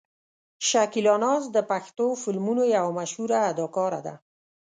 شکیلا 0.69 1.15
ناز 1.23 1.43
د 1.55 1.57
پښتو 1.71 2.05
فلمونو 2.23 2.63
یوه 2.77 2.91
مشهوره 2.99 3.37
اداکاره 3.51 3.99
ده. 4.05 4.13